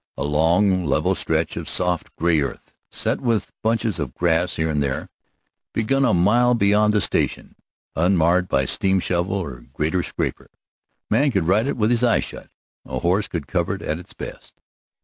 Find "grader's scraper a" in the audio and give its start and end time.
9.73-11.13